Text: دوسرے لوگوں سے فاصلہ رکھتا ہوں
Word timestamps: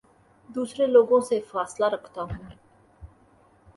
دوسرے 0.49 0.87
لوگوں 0.87 1.19
سے 1.21 1.39
فاصلہ 1.51 1.85
رکھتا 1.85 2.21
ہوں 2.21 2.49